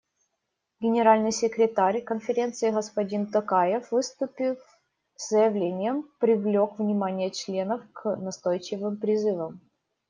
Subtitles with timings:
[0.79, 4.57] Генеральный секретарь Конференции господин Токаев, выступив
[5.15, 9.61] с заявлением, привлек внимание членов к настойчивым призывам.